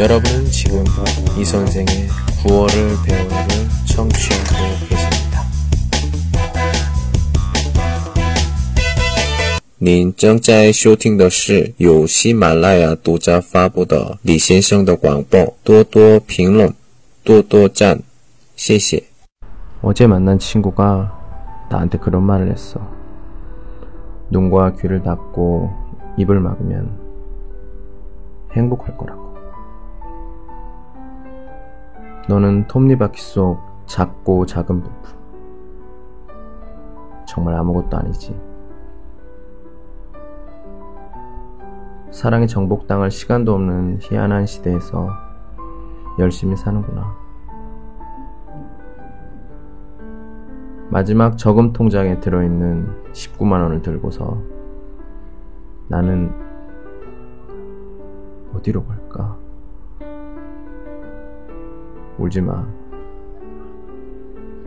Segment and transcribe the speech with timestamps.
[0.00, 0.84] 여러분은 지금
[1.38, 1.86] 이 선생의
[2.42, 3.36] 9월을 배우를
[3.86, 5.42] 청취하고 계십니다.
[9.78, 15.54] 您正在收听的是由喜马拉雅独家发布的李先生的广播。
[15.62, 16.72] 多多评论，
[17.22, 18.02] 多多赞，
[18.56, 19.04] 谢谢。
[19.82, 22.80] 어제 만난 친구가 나한테 그런 말을 했어.
[24.30, 25.70] 눈과 귀를 닫고
[26.18, 26.98] 입을 막으면
[28.56, 29.19] 행복할 거라고.
[32.31, 35.19] 너는 톱니바퀴 속 작고 작은 부품.
[37.27, 38.39] 정말 아무것도 아니지.
[42.09, 45.09] 사랑에 정복당할 시간도 없는 희한한 시대에서
[46.19, 47.13] 열심히 사는구나.
[50.89, 54.41] 마지막 저금 통장에 들어있는 19만 원을 들고서
[55.89, 56.33] 나는
[58.53, 59.37] 어디로 갈까?
[62.17, 62.67] 울지 마.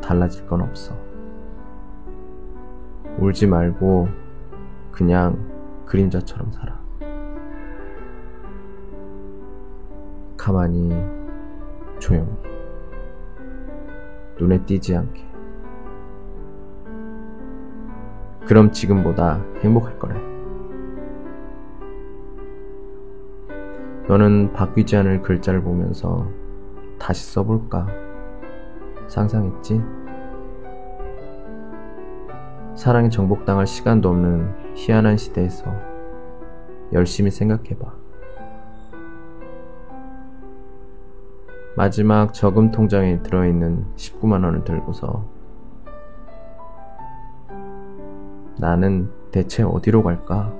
[0.00, 0.96] 달라질 건 없어.
[3.18, 4.08] 울지 말고
[4.92, 5.38] 그냥
[5.86, 6.78] 그림자처럼 살아.
[10.48, 10.90] 가만히
[11.98, 12.30] 조용히
[14.40, 15.26] 눈에 띄지 않게
[18.46, 20.14] 그럼 지금보다 행복할 거래
[24.08, 26.26] 너는 바뀌지 않을 글자를 보면서
[26.98, 27.86] 다시 써볼까
[29.08, 29.82] 상상했지?
[32.74, 35.64] 사랑에 정복당할 시간도 없는 희한한 시대에서
[36.92, 37.92] 열심히 생각해봐.
[41.76, 45.24] 마지막 저금 통장에 들어있는 19만 원을 들고서
[48.58, 50.52] 나는 대체 어디로 갈까?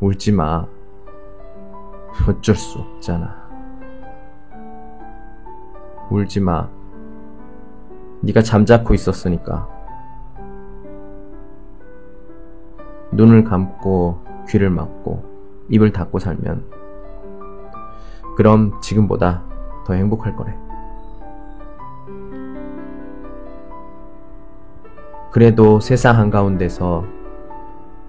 [0.00, 0.66] 울지 마.
[2.28, 3.43] 어쩔 수 없잖아.
[6.10, 6.68] 울지 마.
[8.20, 9.68] 네가 잠자코 있었으니까.
[13.12, 15.24] 눈을 감고 귀를 막고
[15.68, 16.64] 입을 닫고 살면
[18.36, 19.42] 그럼 지금보다
[19.86, 20.54] 더 행복할 거래.
[25.30, 27.04] 그래도 세상 한가운데서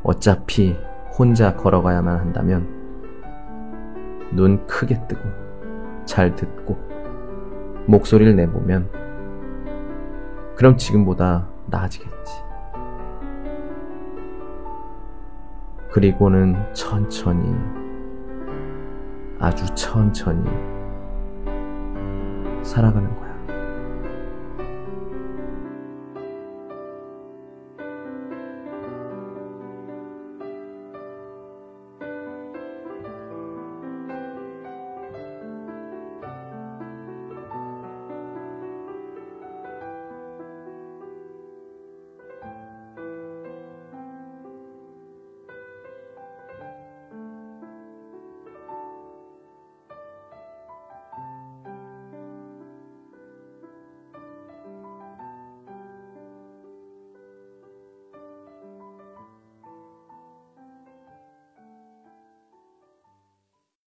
[0.03, 0.77] 어차피
[1.17, 2.67] 혼자 걸어가야만 한다면
[4.31, 5.21] 눈 크게 뜨고
[6.05, 6.77] 잘 듣고
[7.87, 8.89] 목소리를 내보면
[10.55, 12.33] 그럼 지금보다 나아지겠지.
[15.91, 17.55] 그리고는 천천히
[19.39, 20.43] 아주 천천히
[22.63, 23.24] 살아가는 거야.